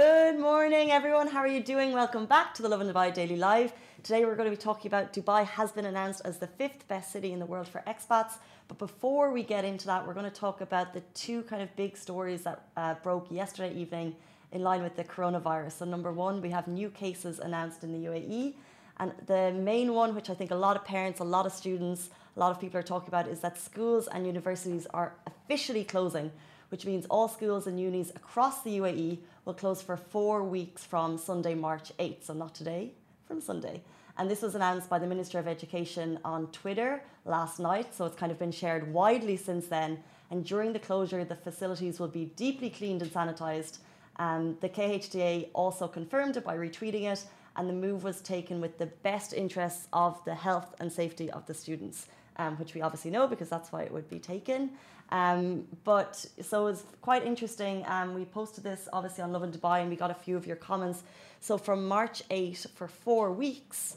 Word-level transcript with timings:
Good 0.00 0.38
morning, 0.38 0.90
everyone. 0.90 1.26
How 1.26 1.40
are 1.40 1.46
you 1.56 1.62
doing? 1.62 1.92
Welcome 1.92 2.24
back 2.24 2.54
to 2.54 2.62
the 2.62 2.70
Lovin 2.70 2.88
Dubai 2.90 3.12
Daily 3.12 3.36
Live. 3.36 3.74
Today, 4.02 4.24
we're 4.24 4.34
going 4.34 4.50
to 4.50 4.56
be 4.56 4.62
talking 4.68 4.88
about 4.88 5.12
Dubai 5.12 5.44
has 5.44 5.72
been 5.72 5.84
announced 5.84 6.22
as 6.24 6.38
the 6.38 6.46
fifth 6.46 6.88
best 6.88 7.12
city 7.12 7.34
in 7.34 7.38
the 7.38 7.44
world 7.44 7.68
for 7.68 7.82
expats. 7.86 8.38
But 8.68 8.78
before 8.78 9.30
we 9.30 9.42
get 9.42 9.62
into 9.66 9.84
that, 9.88 10.06
we're 10.06 10.14
going 10.14 10.30
to 10.34 10.40
talk 10.46 10.62
about 10.62 10.94
the 10.94 11.02
two 11.12 11.42
kind 11.42 11.60
of 11.60 11.68
big 11.76 11.98
stories 11.98 12.40
that 12.44 12.62
uh, 12.78 12.94
broke 13.02 13.30
yesterday 13.30 13.74
evening 13.74 14.16
in 14.52 14.62
line 14.62 14.82
with 14.82 14.96
the 14.96 15.04
coronavirus. 15.04 15.72
So, 15.72 15.84
number 15.84 16.12
one, 16.12 16.40
we 16.40 16.48
have 16.48 16.66
new 16.66 16.88
cases 16.88 17.38
announced 17.38 17.84
in 17.84 17.92
the 17.92 18.08
UAE. 18.08 18.54
And 19.00 19.12
the 19.26 19.52
main 19.52 19.92
one, 19.92 20.14
which 20.14 20.30
I 20.30 20.34
think 20.34 20.50
a 20.50 20.60
lot 20.66 20.76
of 20.76 20.84
parents, 20.86 21.20
a 21.20 21.24
lot 21.24 21.44
of 21.44 21.52
students, 21.52 22.08
a 22.38 22.40
lot 22.40 22.50
of 22.52 22.58
people 22.58 22.80
are 22.80 22.88
talking 22.94 23.08
about, 23.08 23.28
is 23.28 23.40
that 23.40 23.58
schools 23.58 24.08
and 24.08 24.26
universities 24.26 24.86
are 24.94 25.12
officially 25.26 25.84
closing 25.84 26.30
which 26.70 26.86
means 26.86 27.04
all 27.06 27.28
schools 27.28 27.66
and 27.66 27.78
unis 27.78 28.10
across 28.10 28.62
the 28.62 28.78
UAE 28.78 29.18
will 29.44 29.54
close 29.54 29.82
for 29.82 29.96
four 29.96 30.42
weeks 30.42 30.84
from 30.84 31.18
Sunday, 31.18 31.54
March 31.54 31.92
8th. 31.98 32.24
So, 32.24 32.32
not 32.32 32.54
today, 32.54 32.92
from 33.26 33.40
Sunday. 33.40 33.82
And 34.16 34.30
this 34.30 34.42
was 34.42 34.54
announced 34.54 34.88
by 34.88 34.98
the 34.98 35.06
Minister 35.06 35.38
of 35.38 35.46
Education 35.46 36.18
on 36.24 36.46
Twitter 36.48 37.02
last 37.24 37.60
night. 37.60 37.94
So, 37.94 38.06
it's 38.06 38.16
kind 38.16 38.32
of 38.32 38.38
been 38.38 38.52
shared 38.52 38.92
widely 38.92 39.36
since 39.36 39.66
then. 39.66 39.98
And 40.30 40.44
during 40.44 40.72
the 40.72 40.78
closure, 40.78 41.24
the 41.24 41.36
facilities 41.36 41.98
will 41.98 42.08
be 42.08 42.26
deeply 42.36 42.70
cleaned 42.70 43.02
and 43.02 43.12
sanitised. 43.12 43.78
And 44.16 44.60
the 44.60 44.68
KHDA 44.68 45.48
also 45.54 45.88
confirmed 45.88 46.36
it 46.36 46.44
by 46.44 46.56
retweeting 46.56 47.10
it. 47.12 47.24
And 47.56 47.68
the 47.68 47.74
move 47.74 48.04
was 48.04 48.20
taken 48.20 48.60
with 48.60 48.78
the 48.78 48.86
best 48.86 49.32
interests 49.32 49.88
of 49.92 50.24
the 50.24 50.34
health 50.34 50.74
and 50.78 50.92
safety 50.92 51.30
of 51.30 51.46
the 51.46 51.54
students 51.54 52.06
um, 52.40 52.56
which 52.56 52.74
we 52.74 52.80
obviously 52.80 53.10
know 53.10 53.26
because 53.26 53.48
that's 53.48 53.70
why 53.70 53.82
it 53.82 53.92
would 53.92 54.08
be 54.08 54.18
taken. 54.18 54.70
Um, 55.10 55.66
but 55.84 56.24
so 56.40 56.68
it's 56.68 56.84
quite 57.02 57.24
interesting. 57.24 57.84
Um, 57.86 58.14
we 58.14 58.24
posted 58.24 58.64
this 58.64 58.88
obviously 58.92 59.22
on 59.22 59.32
Lovin 59.32 59.52
Dubai 59.52 59.80
and 59.80 59.90
we 59.90 59.96
got 59.96 60.10
a 60.10 60.20
few 60.26 60.36
of 60.36 60.46
your 60.46 60.56
comments. 60.56 61.02
So 61.40 61.58
from 61.58 61.86
March 61.86 62.22
8 62.30 62.66
for 62.74 62.88
four 62.88 63.32
weeks, 63.32 63.96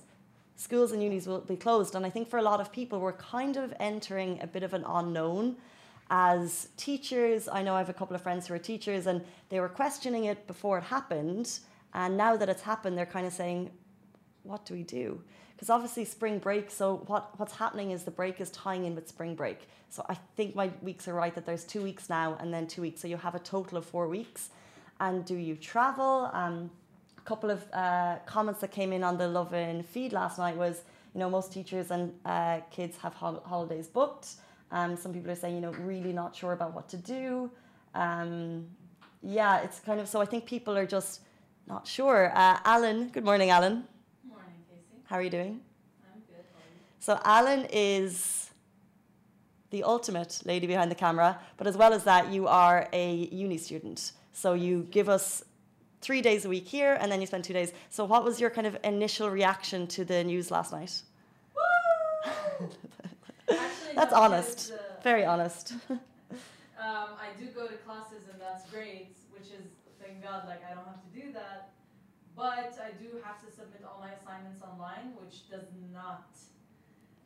schools 0.56 0.92
and 0.92 1.02
unis 1.02 1.26
will 1.26 1.42
be 1.42 1.56
closed. 1.56 1.96
And 1.96 2.06
I 2.06 2.10
think 2.10 2.30
for 2.30 2.40
a 2.40 2.42
lot 2.42 2.60
of 2.60 2.72
people, 2.72 3.00
we're 3.00 3.14
kind 3.14 3.56
of 3.58 3.74
entering 3.80 4.40
a 4.42 4.48
bit 4.48 4.64
of 4.64 4.74
an 4.74 4.84
unknown. 4.88 5.56
As 6.10 6.68
teachers, 6.76 7.48
I 7.48 7.64
know 7.64 7.76
I 7.76 7.80
have 7.80 7.90
a 7.90 7.94
couple 7.94 8.16
of 8.16 8.22
friends 8.22 8.48
who 8.48 8.54
are 8.56 8.60
teachers 8.60 9.08
and 9.08 9.24
they 9.50 9.60
were 9.60 9.70
questioning 9.70 10.26
it 10.26 10.46
before 10.48 10.80
it 10.80 10.84
happened. 10.84 11.60
And 11.94 12.18
now 12.18 12.36
that 12.36 12.50
it's 12.50 12.64
happened, 12.64 12.98
they're 12.98 13.06
kind 13.06 13.26
of 13.26 13.34
saying, 13.34 13.72
what 14.44 14.66
do 14.66 14.74
we 14.74 14.84
do? 14.84 15.22
Because 15.56 15.70
obviously 15.70 16.06
spring 16.06 16.40
break, 16.40 16.70
so 16.70 17.04
what, 17.08 17.38
what's 17.40 17.54
happening 17.54 17.92
is 17.92 18.04
the 18.04 18.12
break 18.12 18.42
is 18.42 18.50
tying 18.52 18.86
in 18.86 18.96
with 18.96 19.08
spring 19.08 19.36
break. 19.36 19.68
So 19.90 20.06
I 20.10 20.16
think 20.36 20.56
my 20.56 20.72
weeks 20.82 21.08
are 21.08 21.14
right 21.14 21.34
that 21.36 21.46
there's 21.46 21.64
two 21.64 21.82
weeks 21.82 22.10
now 22.10 22.38
and 22.40 22.54
then 22.54 22.68
two 22.68 22.82
weeks. 22.82 23.02
So 23.02 23.08
you 23.08 23.18
have 23.18 23.36
a 23.36 23.40
total 23.40 23.78
of 23.78 23.86
four 23.86 24.08
weeks. 24.08 24.50
And 25.00 25.24
do 25.26 25.36
you 25.36 25.56
travel? 25.56 26.30
Um, 26.34 26.72
a 27.18 27.22
couple 27.22 27.50
of 27.50 27.64
uh, 27.72 28.18
comments 28.26 28.62
that 28.62 28.72
came 28.72 28.92
in 28.92 29.04
on 29.04 29.18
the 29.18 29.28
Lovin 29.28 29.84
feed 29.84 30.12
last 30.12 30.38
night 30.38 30.58
was, 30.58 30.82
you 31.14 31.20
know, 31.20 31.30
most 31.30 31.54
teachers 31.54 31.92
and 31.92 32.14
uh, 32.26 32.60
kids 32.72 32.98
have 32.98 33.14
hol- 33.14 33.44
holidays 33.46 33.88
booked. 33.88 34.30
Um, 34.72 34.98
some 34.98 35.14
people 35.14 35.32
are 35.32 35.36
saying, 35.36 35.56
you 35.56 35.62
know, 35.62 35.72
really 35.72 36.12
not 36.12 36.36
sure 36.36 36.54
about 36.54 36.74
what 36.74 36.90
to 36.90 36.98
do. 36.98 37.52
Um, 37.94 38.66
yeah, 39.22 39.62
it's 39.62 39.80
kind 39.80 40.00
of 40.00 40.08
so 40.10 40.20
I 40.20 40.26
think 40.26 40.46
people 40.46 40.76
are 40.76 40.86
just 40.86 41.22
not 41.68 41.88
sure. 41.88 42.32
Uh, 42.36 42.58
Alan, 42.66 43.10
good 43.10 43.24
morning, 43.24 43.50
Alan. 43.50 43.86
How 45.14 45.20
are 45.20 45.22
you 45.22 45.30
doing? 45.30 45.62
I'm 46.12 46.22
good. 46.22 46.44
So 47.00 47.20
Alan 47.24 47.68
is 47.72 48.50
the 49.70 49.84
ultimate 49.84 50.42
lady 50.44 50.66
behind 50.66 50.90
the 50.90 50.96
camera, 50.96 51.38
but 51.58 51.68
as 51.68 51.78
well 51.78 51.94
as 51.94 52.04
that, 52.06 52.32
you 52.32 52.48
are 52.48 52.90
a 52.94 53.30
uni 53.32 53.60
student. 53.60 54.14
So 54.32 54.56
you 54.56 54.88
give 54.90 55.10
us 55.10 55.44
three 56.02 56.24
days 56.24 56.46
a 56.46 56.50
week 56.50 56.68
here, 56.68 56.98
and 57.00 57.12
then 57.12 57.22
you 57.22 57.28
spend 57.28 57.44
two 57.44 57.54
days. 57.54 57.74
So 57.92 58.06
what 58.06 58.24
was 58.24 58.42
your 58.42 58.50
kind 58.50 58.66
of 58.66 58.76
initial 58.84 59.30
reaction 59.30 59.86
to 59.90 60.04
the 60.04 60.24
news 60.24 60.50
last 60.50 60.72
night? 60.72 61.04
Actually, 62.64 62.74
That's 63.96 64.14
no, 64.14 64.18
honest. 64.20 64.72
uh, 64.74 65.00
Very 65.04 65.26
honest. 65.26 65.74
Um, 66.84 67.10
I 67.22 67.40
do 67.40 67.46
go 67.52 67.68
to 67.68 67.76
classes 67.86 68.24
and 68.30 68.42
that's 68.42 68.70
great, 68.70 69.16
which 69.32 69.44
is 69.58 69.68
thank 70.02 70.22
God. 70.22 70.44
Like 70.48 70.62
I 70.70 70.74
don't 70.74 70.84
have 70.86 71.02
to 71.02 71.12
do 71.18 71.32
that, 71.32 71.70
but 72.36 72.74
I 72.82 72.92
do 72.98 73.22
have 73.24 73.38
to 73.46 73.50
submit 73.52 73.86
all 73.86 74.00
my 74.02 74.12
assignments 74.14 74.62
online, 74.62 75.14
which 75.22 75.50
does 75.50 75.70
not 75.92 76.30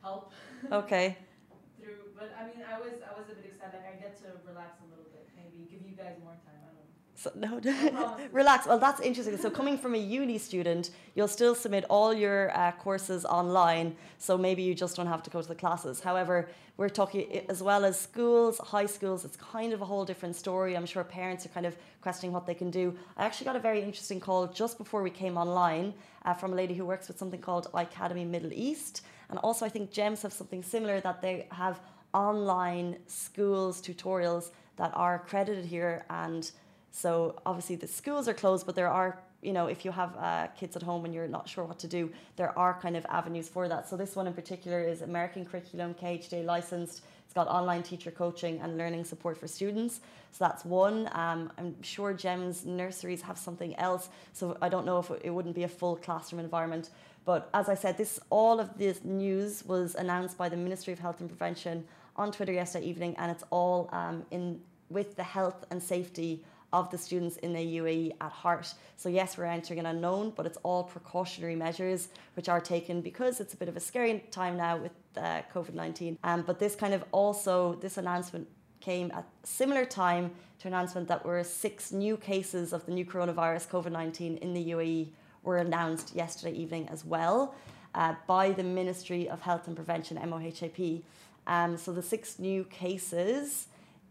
help. 0.02 0.32
okay. 0.70 1.16
Through, 1.80 2.10
but 2.18 2.34
I 2.34 2.42
mean, 2.50 2.66
I 2.66 2.76
was 2.78 2.98
I 3.06 3.14
was 3.14 3.30
a 3.30 3.36
bit 3.38 3.46
excited. 3.46 3.78
Like 3.78 3.86
I 3.86 3.94
get 4.02 4.18
to 4.26 4.34
relax 4.42 4.82
a 4.82 4.90
little 4.90 5.06
bit, 5.14 5.30
maybe 5.38 5.62
give 5.70 5.86
you 5.86 5.94
guys 5.94 6.18
more 6.18 6.34
time. 6.42 6.58
I 6.58 6.74
don't 6.74 6.82
know. 6.82 6.87
So, 7.18 7.32
no, 7.34 7.58
promises. 7.60 8.28
relax. 8.30 8.66
Well, 8.68 8.78
that's 8.78 9.00
interesting. 9.00 9.36
So, 9.38 9.50
coming 9.50 9.76
from 9.76 9.96
a 9.96 9.98
uni 9.98 10.38
student, 10.38 10.90
you'll 11.16 11.26
still 11.26 11.56
submit 11.56 11.84
all 11.90 12.14
your 12.14 12.56
uh, 12.56 12.70
courses 12.70 13.24
online. 13.24 13.96
So, 14.18 14.38
maybe 14.38 14.62
you 14.62 14.72
just 14.72 14.94
don't 14.94 15.08
have 15.08 15.24
to 15.24 15.30
go 15.30 15.42
to 15.42 15.48
the 15.48 15.56
classes. 15.56 15.98
However, 15.98 16.48
we're 16.76 16.88
talking 16.88 17.42
as 17.48 17.60
well 17.60 17.84
as 17.84 17.98
schools, 17.98 18.58
high 18.58 18.86
schools, 18.86 19.24
it's 19.24 19.36
kind 19.36 19.72
of 19.72 19.82
a 19.82 19.84
whole 19.84 20.04
different 20.04 20.36
story. 20.36 20.76
I'm 20.76 20.86
sure 20.86 21.02
parents 21.02 21.44
are 21.44 21.48
kind 21.48 21.66
of 21.66 21.76
questioning 22.02 22.32
what 22.32 22.46
they 22.46 22.54
can 22.54 22.70
do. 22.70 22.96
I 23.16 23.24
actually 23.24 23.46
got 23.46 23.56
a 23.56 23.60
very 23.70 23.82
interesting 23.82 24.20
call 24.20 24.46
just 24.46 24.78
before 24.78 25.02
we 25.02 25.10
came 25.10 25.36
online 25.36 25.94
uh, 26.24 26.34
from 26.34 26.52
a 26.52 26.54
lady 26.54 26.74
who 26.74 26.86
works 26.86 27.08
with 27.08 27.18
something 27.18 27.40
called 27.40 27.66
Academy 27.74 28.24
Middle 28.24 28.52
East. 28.52 29.02
And 29.28 29.40
also, 29.40 29.66
I 29.66 29.70
think 29.70 29.90
GEMS 29.90 30.22
have 30.22 30.32
something 30.32 30.62
similar 30.62 31.00
that 31.00 31.20
they 31.20 31.48
have 31.50 31.80
online 32.14 32.98
schools 33.08 33.82
tutorials 33.82 34.50
that 34.76 34.92
are 34.94 35.16
accredited 35.16 35.64
here 35.64 36.06
and 36.10 36.52
so 36.90 37.40
obviously 37.46 37.76
the 37.76 37.86
schools 37.86 38.28
are 38.28 38.34
closed, 38.34 38.66
but 38.66 38.74
there 38.74 38.88
are, 38.88 39.18
you 39.42 39.52
know, 39.52 39.66
if 39.66 39.84
you 39.84 39.92
have 39.92 40.16
uh, 40.16 40.46
kids 40.48 40.76
at 40.76 40.82
home 40.82 41.04
and 41.04 41.14
you're 41.14 41.28
not 41.28 41.48
sure 41.48 41.64
what 41.64 41.78
to 41.80 41.86
do, 41.86 42.10
there 42.36 42.58
are 42.58 42.78
kind 42.80 42.96
of 42.96 43.06
avenues 43.06 43.48
for 43.48 43.68
that. 43.68 43.88
So 43.88 43.96
this 43.96 44.16
one 44.16 44.26
in 44.26 44.32
particular 44.32 44.80
is 44.82 45.02
American 45.02 45.44
curriculum, 45.44 45.94
KHDA 45.94 46.44
licensed. 46.44 47.02
It's 47.24 47.34
got 47.34 47.46
online 47.46 47.82
teacher 47.82 48.10
coaching 48.10 48.58
and 48.60 48.78
learning 48.78 49.04
support 49.04 49.36
for 49.36 49.46
students. 49.46 50.00
So 50.32 50.44
that's 50.44 50.64
one. 50.64 51.08
Um, 51.12 51.52
I'm 51.58 51.80
sure 51.82 52.14
GEMS 52.14 52.64
nurseries 52.64 53.22
have 53.22 53.36
something 53.36 53.76
else. 53.76 54.08
So 54.32 54.56
I 54.62 54.68
don't 54.68 54.86
know 54.86 54.98
if 54.98 55.10
it 55.22 55.30
wouldn't 55.30 55.54
be 55.54 55.64
a 55.64 55.68
full 55.68 55.96
classroom 55.96 56.40
environment. 56.40 56.90
But 57.26 57.50
as 57.52 57.68
I 57.68 57.74
said, 57.74 57.98
this 57.98 58.18
all 58.30 58.58
of 58.58 58.78
this 58.78 59.04
news 59.04 59.62
was 59.66 59.94
announced 59.96 60.38
by 60.38 60.48
the 60.48 60.56
Ministry 60.56 60.94
of 60.94 60.98
Health 60.98 61.20
and 61.20 61.28
Prevention 61.28 61.84
on 62.16 62.32
Twitter 62.32 62.52
yesterday 62.52 62.86
evening, 62.86 63.14
and 63.18 63.30
it's 63.30 63.44
all 63.50 63.90
um, 63.92 64.24
in 64.30 64.60
with 64.88 65.14
the 65.16 65.22
health 65.22 65.66
and 65.70 65.82
safety 65.82 66.42
of 66.72 66.90
the 66.90 66.98
students 66.98 67.36
in 67.38 67.52
the 67.52 67.78
UAE 67.78 68.12
at 68.20 68.30
heart. 68.30 68.74
So 68.96 69.08
yes, 69.08 69.38
we're 69.38 69.44
entering 69.46 69.78
an 69.78 69.86
unknown, 69.86 70.32
but 70.36 70.44
it's 70.46 70.58
all 70.62 70.84
precautionary 70.84 71.56
measures 71.56 72.08
which 72.34 72.48
are 72.48 72.60
taken 72.60 73.00
because 73.00 73.40
it's 73.40 73.54
a 73.54 73.56
bit 73.56 73.68
of 73.68 73.76
a 73.76 73.80
scary 73.80 74.24
time 74.30 74.56
now 74.56 74.76
with 74.76 74.92
uh, 75.16 75.42
COVID 75.54 75.74
nineteen. 75.74 76.18
Um, 76.24 76.42
but 76.42 76.58
this 76.58 76.74
kind 76.74 76.94
of 76.94 77.04
also 77.12 77.74
this 77.74 77.96
announcement 77.96 78.46
came 78.80 79.10
at 79.12 79.24
similar 79.44 79.84
time 79.84 80.30
to 80.60 80.68
announcement 80.68 81.08
that 81.08 81.24
were 81.24 81.42
six 81.42 81.90
new 81.92 82.16
cases 82.16 82.72
of 82.72 82.84
the 82.86 82.92
new 82.92 83.04
coronavirus 83.04 83.68
COVID 83.68 83.92
nineteen 83.92 84.36
in 84.38 84.52
the 84.52 84.70
UAE 84.70 85.08
were 85.42 85.58
announced 85.58 86.14
yesterday 86.14 86.54
evening 86.56 86.88
as 86.88 87.04
well 87.04 87.54
uh, 87.94 88.14
by 88.26 88.52
the 88.52 88.62
Ministry 88.62 89.28
of 89.28 89.40
Health 89.40 89.66
and 89.66 89.74
Prevention 89.74 90.18
(MOHAP). 90.18 91.02
Um, 91.46 91.78
so 91.78 91.92
the 91.92 92.02
six 92.02 92.38
new 92.38 92.64
cases 92.64 93.68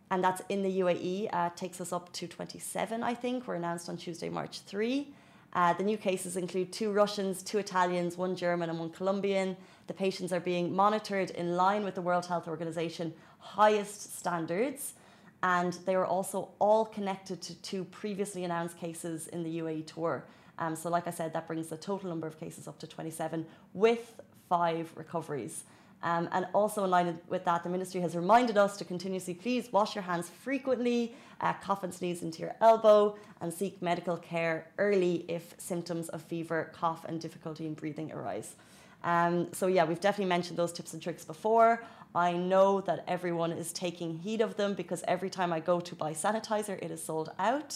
and 0.09 0.23
that's 0.23 0.41
in 0.49 0.63
the 0.63 0.79
UAE, 0.79 1.29
uh, 1.33 1.49
takes 1.55 1.81
us 1.81 1.91
up 1.91 2.11
to 2.13 2.27
27, 2.27 3.03
I 3.03 3.13
think, 3.13 3.47
were 3.47 3.55
announced 3.55 3.89
on 3.89 3.97
Tuesday, 3.97 4.29
March 4.29 4.61
3. 4.61 5.07
Uh, 5.53 5.73
the 5.73 5.83
new 5.83 5.97
cases 5.97 6.37
include 6.37 6.71
two 6.71 6.91
Russians, 6.91 7.41
two 7.41 7.57
Italians, 7.57 8.17
one 8.17 8.35
German, 8.35 8.69
and 8.69 8.79
one 8.79 8.89
Colombian. 8.89 9.57
The 9.87 9.93
patients 9.93 10.31
are 10.31 10.39
being 10.39 10.75
monitored 10.75 11.31
in 11.31 11.55
line 11.55 11.83
with 11.83 11.95
the 11.95 12.01
World 12.01 12.25
Health 12.25 12.47
Organization 12.47 13.13
highest 13.39 14.17
standards, 14.17 14.93
and 15.41 15.73
they 15.85 15.95
are 15.95 16.05
also 16.05 16.49
all 16.59 16.85
connected 16.85 17.41
to 17.41 17.55
two 17.61 17.85
previously 17.85 18.43
announced 18.43 18.77
cases 18.77 19.27
in 19.27 19.43
the 19.43 19.59
UAE 19.59 19.87
tour. 19.87 20.25
Um, 20.59 20.75
so, 20.75 20.89
like 20.89 21.07
I 21.07 21.11
said, 21.11 21.33
that 21.33 21.47
brings 21.47 21.67
the 21.67 21.77
total 21.77 22.09
number 22.09 22.27
of 22.27 22.39
cases 22.39 22.67
up 22.67 22.79
to 22.79 22.87
27 22.87 23.45
with 23.73 24.19
five 24.49 24.91
recoveries. 24.95 25.63
Um, 26.03 26.29
and 26.31 26.47
also 26.53 26.83
in 26.83 26.91
line 26.91 27.19
with 27.27 27.43
that, 27.45 27.63
the 27.63 27.69
ministry 27.69 28.01
has 28.01 28.15
reminded 28.15 28.57
us 28.57 28.77
to 28.77 28.85
continuously 28.85 29.33
please 29.33 29.71
wash 29.71 29.95
your 29.95 30.03
hands 30.03 30.29
frequently, 30.29 31.15
uh, 31.41 31.53
cough 31.53 31.83
and 31.83 31.93
sneeze 31.93 32.21
into 32.21 32.39
your 32.39 32.55
elbow, 32.61 33.15
and 33.41 33.51
seek 33.51 33.81
medical 33.81 34.15
care 34.17 34.67
early 34.77 35.25
if 35.27 35.55
symptoms 35.57 36.09
of 36.09 36.21
fever, 36.21 36.71
cough, 36.73 37.03
and 37.05 37.19
difficulty 37.19 37.65
in 37.65 37.73
breathing 37.73 38.11
arise. 38.11 38.55
Um, 39.03 39.47
so 39.53 39.67
yeah, 39.67 39.85
we've 39.85 39.99
definitely 39.99 40.29
mentioned 40.29 40.57
those 40.57 40.73
tips 40.73 40.93
and 40.93 41.01
tricks 41.01 41.25
before. 41.25 41.83
I 42.13 42.33
know 42.33 42.81
that 42.81 43.03
everyone 43.07 43.51
is 43.51 43.71
taking 43.73 44.17
heed 44.17 44.41
of 44.41 44.55
them 44.55 44.73
because 44.73 45.03
every 45.07 45.29
time 45.29 45.51
I 45.53 45.59
go 45.59 45.79
to 45.79 45.95
buy 45.95 46.13
sanitizer, 46.13 46.81
it 46.81 46.91
is 46.91 47.03
sold 47.03 47.31
out. 47.37 47.75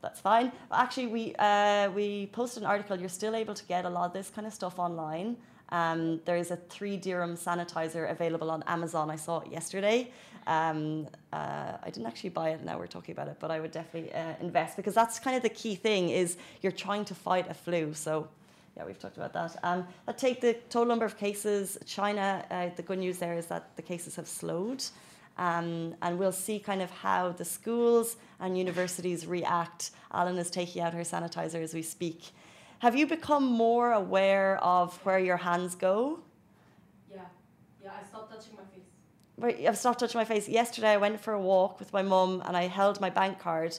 That's 0.00 0.20
fine. 0.20 0.52
Actually, 0.72 1.08
we 1.08 1.34
uh, 1.38 1.90
we 1.90 2.26
posted 2.26 2.62
an 2.62 2.68
article. 2.68 2.96
You're 2.98 3.08
still 3.08 3.34
able 3.34 3.54
to 3.54 3.64
get 3.64 3.84
a 3.84 3.88
lot 3.90 4.06
of 4.06 4.12
this 4.12 4.30
kind 4.30 4.46
of 4.46 4.54
stuff 4.54 4.78
online. 4.78 5.36
Um, 5.70 6.20
there 6.24 6.36
is 6.36 6.50
a 6.50 6.56
three 6.56 6.96
dirham 6.96 7.36
sanitizer 7.36 8.10
available 8.10 8.50
on 8.50 8.62
Amazon. 8.66 9.10
I 9.10 9.16
saw 9.16 9.40
it 9.40 9.52
yesterday. 9.52 10.10
Um, 10.46 11.06
uh, 11.32 11.76
I 11.82 11.90
didn't 11.90 12.06
actually 12.06 12.30
buy 12.30 12.50
it. 12.50 12.64
Now 12.64 12.78
we're 12.78 12.86
talking 12.86 13.12
about 13.12 13.28
it, 13.28 13.36
but 13.38 13.50
I 13.50 13.60
would 13.60 13.70
definitely 13.70 14.12
uh, 14.14 14.34
invest 14.40 14.76
because 14.76 14.94
that's 14.94 15.18
kind 15.18 15.36
of 15.36 15.42
the 15.42 15.50
key 15.50 15.74
thing: 15.74 16.08
is 16.08 16.38
you're 16.62 16.72
trying 16.72 17.04
to 17.06 17.14
fight 17.14 17.50
a 17.50 17.54
flu. 17.54 17.92
So, 17.92 18.28
yeah, 18.76 18.84
we've 18.86 18.98
talked 18.98 19.18
about 19.18 19.34
that. 19.34 19.56
Um, 19.62 19.86
that 20.06 20.16
take 20.16 20.40
the 20.40 20.54
total 20.70 20.86
number 20.86 21.04
of 21.04 21.18
cases. 21.18 21.76
China. 21.84 22.44
Uh, 22.50 22.70
the 22.76 22.82
good 22.82 22.98
news 22.98 23.18
there 23.18 23.34
is 23.34 23.46
that 23.46 23.76
the 23.76 23.82
cases 23.82 24.16
have 24.16 24.28
slowed. 24.28 24.82
Um, 25.36 25.94
and 26.02 26.18
we'll 26.18 26.32
see 26.32 26.58
kind 26.58 26.82
of 26.82 26.90
how 26.90 27.30
the 27.30 27.44
schools 27.44 28.16
and 28.40 28.58
universities 28.58 29.26
react. 29.26 29.92
Alan 30.12 30.36
is 30.36 30.50
taking 30.50 30.82
out 30.82 30.94
her 30.94 31.02
sanitizer 31.02 31.62
as 31.62 31.74
we 31.74 31.82
speak. 31.82 32.32
Have 32.80 32.94
you 32.94 33.06
become 33.06 33.44
more 33.44 33.92
aware 33.92 34.56
of 34.62 34.96
where 35.04 35.18
your 35.18 35.36
hands 35.36 35.74
go? 35.74 36.20
Yeah, 37.10 37.22
yeah. 37.82 37.90
I 38.00 38.06
stopped 38.06 38.30
touching 38.32 38.54
my 38.54 38.62
face. 38.72 38.84
Right, 39.36 39.66
I've 39.66 39.76
stopped 39.76 39.98
touching 39.98 40.18
my 40.18 40.24
face. 40.24 40.48
Yesterday, 40.48 40.90
I 40.90 40.96
went 40.96 41.20
for 41.20 41.32
a 41.32 41.40
walk 41.40 41.80
with 41.80 41.92
my 41.92 42.02
mum 42.02 42.40
and 42.46 42.56
I 42.56 42.68
held 42.68 43.00
my 43.00 43.10
bank 43.10 43.40
card. 43.40 43.76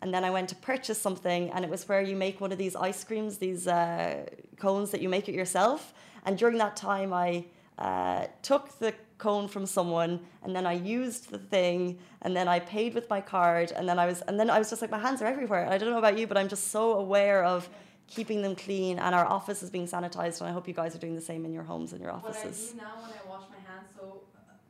And 0.00 0.14
then 0.14 0.24
I 0.24 0.30
went 0.30 0.48
to 0.50 0.54
purchase 0.54 0.98
something, 1.00 1.50
and 1.50 1.64
it 1.64 1.70
was 1.70 1.88
where 1.88 2.00
you 2.00 2.14
make 2.14 2.40
one 2.40 2.52
of 2.52 2.58
these 2.58 2.76
ice 2.76 3.02
creams, 3.02 3.36
these 3.38 3.66
uh, 3.66 4.26
cones 4.56 4.92
that 4.92 5.02
you 5.02 5.08
make 5.08 5.28
it 5.28 5.34
yourself. 5.34 5.92
And 6.24 6.38
during 6.38 6.56
that 6.58 6.76
time, 6.76 7.12
I 7.12 7.46
uh, 7.78 8.26
took 8.42 8.78
the 8.78 8.94
cone 9.18 9.48
from 9.48 9.66
someone 9.66 10.20
and 10.44 10.54
then 10.54 10.64
I 10.64 10.74
used 10.74 11.30
the 11.30 11.38
thing 11.38 11.98
and 12.22 12.36
then 12.36 12.46
I 12.46 12.60
paid 12.60 12.94
with 12.94 13.10
my 13.10 13.20
card 13.20 13.72
and 13.72 13.88
then 13.88 13.98
I 13.98 14.06
was 14.06 14.20
and 14.22 14.38
then 14.38 14.48
I 14.48 14.58
was 14.60 14.70
just 14.70 14.80
like 14.80 14.92
my 14.92 14.98
hands 14.98 15.20
are 15.20 15.26
everywhere. 15.26 15.68
I 15.68 15.76
don't 15.76 15.90
know 15.90 15.98
about 15.98 16.16
you, 16.16 16.26
but 16.28 16.36
I'm 16.36 16.48
just 16.48 16.68
so 16.68 16.92
aware 16.92 17.44
of 17.44 17.68
keeping 18.08 18.42
them 18.42 18.56
clean 18.56 18.98
and 18.98 19.14
our 19.14 19.26
office 19.26 19.62
is 19.62 19.70
being 19.70 19.86
sanitized 19.86 20.40
and 20.40 20.48
I 20.48 20.52
hope 20.52 20.66
you 20.66 20.74
guys 20.74 20.94
are 20.94 20.98
doing 20.98 21.14
the 21.14 21.20
same 21.20 21.44
in 21.44 21.52
your 21.52 21.62
homes 21.62 21.92
and 21.92 22.00
your 22.02 22.10
offices. 22.10 22.74
What 22.74 22.82
I 22.82 22.86
do 22.86 22.90
now 22.90 23.02
when 23.02 23.12
I 23.12 23.28
wash 23.28 23.44
my 23.50 23.72
hands, 23.72 23.88
so 23.96 24.22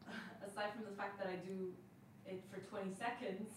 aside 0.46 0.72
from 0.74 0.84
the 0.84 0.96
fact 0.96 1.18
that 1.18 1.28
I 1.28 1.36
do 1.36 1.72
it 2.26 2.42
for 2.50 2.58
20 2.60 2.92
seconds, 2.98 3.48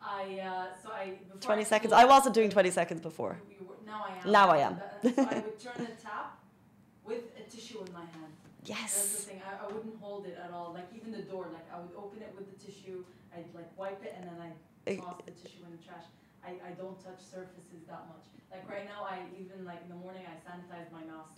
I 0.00 0.40
uh, 0.40 0.66
so 0.82 0.90
I 0.90 1.14
20 1.40 1.60
I 1.60 1.64
seconds. 1.64 1.92
I 1.92 2.04
wasn't 2.04 2.34
doing 2.34 2.50
20 2.50 2.70
seconds 2.70 3.00
before. 3.00 3.40
Were, 3.60 3.74
now 3.84 4.06
I 4.06 4.24
am. 4.24 4.32
Now 4.32 4.48
I 4.50 4.58
am. 4.58 4.76
so 5.02 5.08
I 5.18 5.34
would 5.34 5.58
turn 5.58 5.78
the 5.78 6.02
tap 6.02 6.38
with 7.04 7.24
a 7.36 7.50
tissue 7.50 7.82
in 7.84 7.92
my 7.92 8.00
hand. 8.00 8.32
Yes. 8.64 8.80
That's 8.80 9.24
the 9.24 9.30
thing. 9.32 9.42
I, 9.42 9.64
I 9.64 9.72
wouldn't 9.72 9.98
hold 10.00 10.26
it 10.26 10.38
at 10.42 10.52
all. 10.52 10.72
Like 10.74 10.86
even 10.94 11.10
the 11.10 11.22
door, 11.22 11.46
like 11.52 11.66
I 11.74 11.80
would 11.80 11.90
open 11.96 12.22
it 12.22 12.32
with 12.36 12.46
the 12.46 12.64
tissue. 12.64 13.04
I'd 13.34 13.44
like 13.54 13.70
wipe 13.76 14.04
it 14.04 14.14
and 14.16 14.28
then 14.28 14.38
I 14.40 14.96
toss 14.96 15.20
the 15.24 15.32
tissue 15.32 15.64
in 15.64 15.76
the 15.76 15.82
trash. 15.82 16.04
I, 16.44 16.50
I 16.68 16.70
don't 16.72 16.98
touch 17.04 17.20
surfaces 17.20 17.82
that 17.88 18.04
much. 18.08 18.24
Like 18.50 18.68
right 18.68 18.86
now, 18.86 19.04
I 19.04 19.18
even 19.40 19.64
like 19.64 19.80
in 19.82 19.88
the 19.88 19.96
morning 19.96 20.22
I 20.26 20.36
sanitize 20.48 20.90
my 20.92 21.04
mouse. 21.12 21.32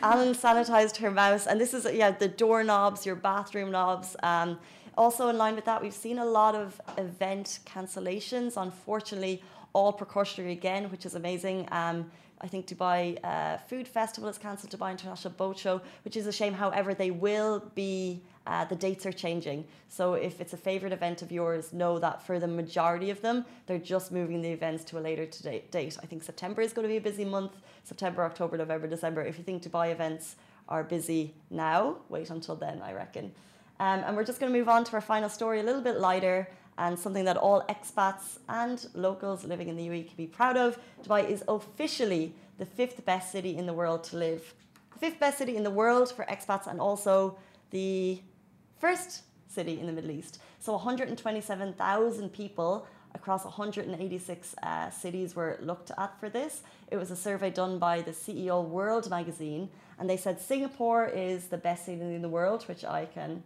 Alan 0.02 0.34
sanitized 0.34 0.96
her 0.98 1.10
mouse, 1.10 1.46
and 1.46 1.60
this 1.60 1.74
is 1.74 1.86
yeah 1.92 2.10
the 2.10 2.28
door 2.28 2.62
knobs, 2.64 3.04
your 3.04 3.16
bathroom 3.16 3.70
knobs. 3.70 4.16
Um, 4.22 4.58
also 4.96 5.28
in 5.28 5.36
line 5.38 5.56
with 5.56 5.64
that, 5.64 5.82
we've 5.82 5.92
seen 6.06 6.18
a 6.18 6.24
lot 6.24 6.54
of 6.54 6.80
event 6.96 7.58
cancellations. 7.66 8.56
Unfortunately, 8.56 9.42
all 9.72 9.92
precautionary 9.92 10.52
again, 10.52 10.90
which 10.90 11.04
is 11.04 11.14
amazing. 11.14 11.68
Um, 11.72 12.10
I 12.40 12.46
think 12.46 12.66
Dubai 12.66 13.18
uh, 13.24 13.58
Food 13.68 13.88
Festival 13.88 14.28
is 14.28 14.38
cancelled, 14.38 14.70
Dubai 14.72 14.90
International 14.90 15.32
Boat 15.34 15.58
Show, 15.58 15.80
which 16.04 16.16
is 16.16 16.26
a 16.26 16.32
shame. 16.32 16.52
However, 16.52 16.94
they 16.94 17.10
will 17.10 17.62
be, 17.74 18.22
uh, 18.46 18.64
the 18.64 18.76
dates 18.76 19.06
are 19.06 19.12
changing. 19.12 19.64
So 19.88 20.14
if 20.14 20.40
it's 20.40 20.52
a 20.52 20.56
favourite 20.56 20.92
event 20.92 21.22
of 21.22 21.32
yours, 21.32 21.72
know 21.72 21.98
that 21.98 22.22
for 22.26 22.38
the 22.38 22.46
majority 22.46 23.10
of 23.10 23.22
them, 23.22 23.44
they're 23.66 23.78
just 23.78 24.12
moving 24.12 24.42
the 24.42 24.50
events 24.50 24.84
to 24.84 24.98
a 24.98 25.00
later 25.00 25.26
date. 25.70 25.98
I 26.02 26.06
think 26.06 26.22
September 26.22 26.60
is 26.60 26.72
going 26.72 26.84
to 26.84 26.88
be 26.88 26.98
a 26.98 27.00
busy 27.00 27.24
month 27.24 27.52
September, 27.84 28.24
October, 28.24 28.56
November, 28.56 28.86
December. 28.86 29.22
If 29.22 29.38
you 29.38 29.44
think 29.44 29.62
Dubai 29.62 29.90
events 29.90 30.36
are 30.68 30.82
busy 30.82 31.34
now, 31.50 31.96
wait 32.08 32.30
until 32.30 32.56
then, 32.56 32.82
I 32.82 32.92
reckon. 32.92 33.32
Um, 33.80 34.00
and 34.06 34.16
we're 34.16 34.24
just 34.24 34.40
going 34.40 34.52
to 34.52 34.58
move 34.58 34.68
on 34.68 34.84
to 34.84 34.92
our 34.94 35.00
final 35.00 35.28
story, 35.28 35.60
a 35.60 35.62
little 35.62 35.82
bit 35.82 35.98
lighter 35.98 36.48
and 36.78 36.98
something 36.98 37.24
that 37.24 37.36
all 37.36 37.62
expats 37.68 38.38
and 38.48 38.86
locals 38.94 39.44
living 39.44 39.68
in 39.68 39.76
the 39.76 39.86
UAE 39.88 40.08
can 40.08 40.16
be 40.16 40.26
proud 40.26 40.56
of. 40.56 40.78
Dubai 41.04 41.28
is 41.28 41.44
officially 41.48 42.34
the 42.58 42.66
fifth 42.66 43.04
best 43.04 43.30
city 43.32 43.56
in 43.56 43.66
the 43.66 43.72
world 43.72 44.04
to 44.04 44.16
live. 44.16 44.54
The 44.92 44.98
fifth 44.98 45.20
best 45.20 45.38
city 45.38 45.56
in 45.56 45.62
the 45.62 45.70
world 45.70 46.12
for 46.12 46.24
expats 46.24 46.66
and 46.66 46.80
also 46.80 47.36
the 47.70 48.20
first 48.78 49.22
city 49.48 49.78
in 49.80 49.86
the 49.86 49.92
Middle 49.92 50.10
East. 50.10 50.40
So 50.60 50.72
127,000 50.72 52.32
people 52.32 52.86
across 53.14 53.44
186 53.44 54.54
uh, 54.62 54.90
cities 54.90 55.36
were 55.36 55.58
looked 55.60 55.92
at 55.96 56.18
for 56.18 56.28
this. 56.28 56.62
It 56.90 56.96
was 56.96 57.10
a 57.10 57.16
survey 57.16 57.50
done 57.50 57.78
by 57.78 58.02
the 58.02 58.10
CEO 58.10 58.66
World 58.66 59.08
magazine, 59.08 59.68
and 59.98 60.10
they 60.10 60.16
said 60.16 60.40
Singapore 60.40 61.06
is 61.06 61.46
the 61.46 61.56
best 61.56 61.86
city 61.86 62.00
in 62.00 62.22
the 62.22 62.28
world, 62.28 62.64
which 62.64 62.84
I 62.84 63.06
can 63.06 63.42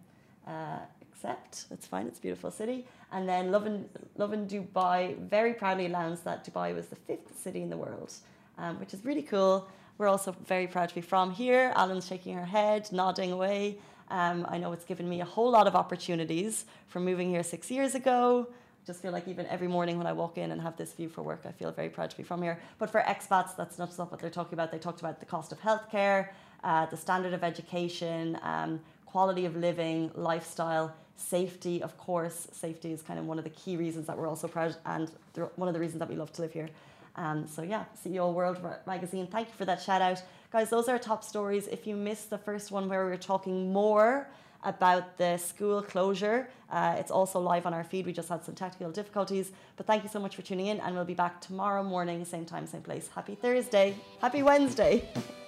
uh, 0.47 0.79
accept. 1.03 1.67
It's 1.71 1.87
fine, 1.87 2.07
it's 2.07 2.19
a 2.19 2.23
beautiful 2.23 2.51
city. 2.51 2.87
And 3.13 3.29
then 3.29 3.51
Lovin, 3.51 3.89
Lovin 4.17 4.47
Dubai 4.47 5.19
very 5.19 5.53
proudly 5.53 5.87
announced 5.87 6.25
that 6.25 6.47
Dubai 6.47 6.75
was 6.75 6.87
the 6.87 6.97
fifth 6.97 7.39
city 7.39 7.63
in 7.63 7.71
the 7.71 7.77
world, 7.77 8.13
um, 8.57 8.81
which 8.81 8.95
is 8.95 9.05
really 9.05 9.23
cool. 9.23 9.69
We're 9.99 10.09
also 10.09 10.35
very 10.47 10.67
proud 10.67 10.89
to 10.91 10.95
be 10.95 11.01
from 11.01 11.33
here. 11.33 11.73
Alan's 11.75 12.07
shaking 12.07 12.35
her 12.37 12.45
head, 12.45 12.89
nodding 12.93 13.33
away. 13.33 13.79
Um, 14.11 14.47
I 14.49 14.59
know 14.59 14.73
it's 14.73 14.85
given 14.85 15.09
me 15.09 15.21
a 15.21 15.25
whole 15.25 15.51
lot 15.51 15.67
of 15.67 15.75
opportunities 15.75 16.65
from 16.89 17.05
moving 17.05 17.29
here 17.31 17.43
six 17.43 17.71
years 17.71 17.95
ago. 17.95 18.49
Just 18.87 19.03
feel 19.03 19.13
like 19.13 19.29
even 19.29 19.47
every 19.47 19.69
morning 19.69 19.99
when 19.99 20.07
I 20.07 20.13
walk 20.13 20.39
in 20.39 20.51
and 20.51 20.63
have 20.63 20.77
this 20.77 20.95
view 20.95 21.11
for 21.11 21.23
work, 21.23 21.43
I 21.47 21.53
feel 21.53 21.71
very 21.73 21.91
proud 21.91 22.11
to 22.11 22.17
be 22.17 22.23
from 22.23 22.41
here. 22.43 22.59
But 22.79 22.89
for 22.91 23.03
expats, 23.03 23.55
that's 23.55 23.79
not 23.79 24.11
what 24.11 24.19
they're 24.19 24.31
talking 24.31 24.55
about. 24.55 24.73
They 24.73 24.79
talked 24.79 25.01
about 25.01 25.21
the 25.21 25.27
cost 25.27 25.53
of 25.53 25.61
healthcare, 25.61 26.29
uh, 26.65 26.87
the 26.87 26.97
standard 26.97 27.35
of 27.35 27.45
education, 27.45 28.39
um, 28.43 28.81
quality 29.05 29.45
of 29.45 29.57
living, 29.57 30.11
lifestyle, 30.15 30.95
safety, 31.17 31.83
of 31.83 31.99
course. 31.99 32.49
Safety 32.53 32.93
is 32.93 33.03
kind 33.03 33.19
of 33.19 33.27
one 33.27 33.37
of 33.37 33.45
the 33.45 33.51
key 33.51 33.77
reasons 33.77 34.07
that 34.07 34.17
we're 34.17 34.29
also 34.29 34.49
proud 34.49 34.75
and 34.87 35.11
one 35.57 35.69
of 35.69 35.75
the 35.75 35.81
reasons 35.81 35.99
that 35.99 36.09
we 36.09 36.17
love 36.17 36.33
to 36.33 36.43
live 36.43 36.53
here. 36.53 36.71
Um, 37.17 37.47
so 37.47 37.63
yeah, 37.63 37.85
CEO 38.03 38.33
World 38.33 38.59
Magazine, 38.87 39.27
thank 39.27 39.49
you 39.49 39.55
for 39.55 39.65
that 39.65 39.83
shout 39.83 40.01
out. 40.01 40.23
Guys, 40.51 40.71
those 40.71 40.89
are 40.89 40.99
top 40.99 41.23
stories. 41.23 41.69
If 41.69 41.87
you 41.87 41.95
missed 41.95 42.31
the 42.31 42.39
first 42.39 42.71
one 42.71 42.89
where 42.89 43.05
we 43.05 43.11
were 43.11 43.19
talking 43.19 43.71
more 43.71 44.27
about 44.65 45.19
the 45.19 45.37
school 45.37 45.83
closure, 45.83 46.49
uh, 46.73 46.97
it's 46.99 47.11
also 47.11 47.39
live 47.39 47.67
on 47.67 47.75
our 47.75 47.85
feed. 47.85 48.07
We 48.07 48.15
just 48.15 48.31
had 48.31 48.43
some 48.47 48.55
technical 48.55 48.91
difficulties. 48.91 49.53
But 49.77 49.87
thank 49.87 50.05
you 50.05 50.09
so 50.09 50.19
much 50.19 50.37
for 50.37 50.41
tuning 50.41 50.69
in 50.69 50.81
and 50.81 50.95
we'll 50.95 51.05
be 51.05 51.13
back 51.13 51.43
tomorrow 51.43 51.83
morning, 51.83 52.25
same 52.25 52.47
time, 52.47 52.67
same 52.67 52.81
place. 52.81 53.11
Happy 53.15 53.35
Thursday. 53.35 53.95
Happy 54.23 54.43
Wednesday. 54.43 55.07